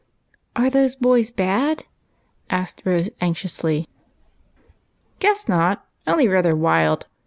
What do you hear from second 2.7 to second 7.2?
Rose, anxiously." Guess not, only rather wild.